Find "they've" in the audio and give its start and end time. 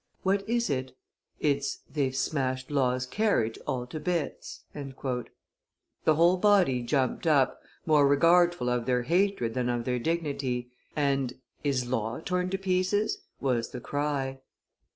1.93-2.15